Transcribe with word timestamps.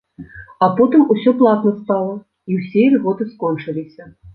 А 0.67 0.69
потым 0.79 1.03
ўсё 1.17 1.35
платна 1.43 1.75
стала, 1.83 2.19
і 2.51 2.61
ўсе 2.63 2.79
ільготы 2.91 3.33
скончыліся. 3.33 4.15